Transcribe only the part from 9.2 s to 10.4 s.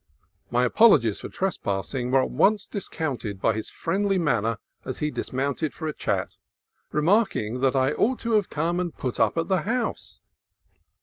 at the house.